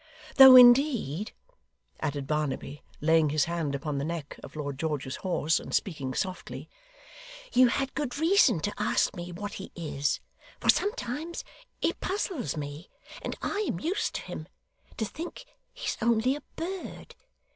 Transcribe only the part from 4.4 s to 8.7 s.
of Lord George's horse, and speaking softly: 'you had good reason